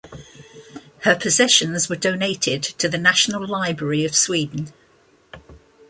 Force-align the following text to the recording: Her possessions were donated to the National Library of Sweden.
Her 1.01 1.15
possessions 1.15 1.87
were 1.87 1.95
donated 1.95 2.63
to 2.63 2.89
the 2.89 2.97
National 2.97 3.45
Library 3.45 4.03
of 4.03 4.15
Sweden. 4.15 4.73